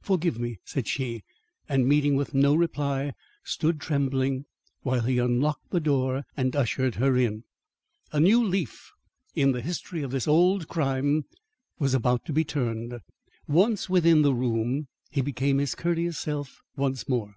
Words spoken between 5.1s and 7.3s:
unlocked the door and ushered her